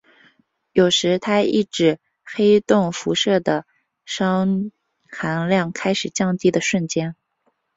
[0.71, 3.67] 有时它亦指黑洞辐射的
[4.07, 4.71] 熵
[5.11, 7.15] 含量开始降低的瞬间。